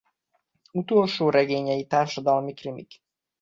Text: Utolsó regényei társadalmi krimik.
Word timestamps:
Utolsó 0.71 1.29
regényei 1.29 1.85
társadalmi 1.87 2.53
krimik. 2.53 3.01